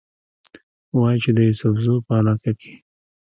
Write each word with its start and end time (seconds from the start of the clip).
وايي 0.97 1.19
چې 1.23 1.31
د 1.37 1.39
يوسفزو 1.47 1.95
پۀ 2.05 2.11
علاقه 2.19 2.51
کښې 2.59 2.73